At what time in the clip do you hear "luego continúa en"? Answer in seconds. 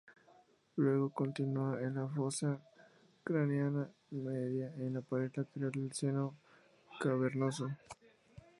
0.77-1.93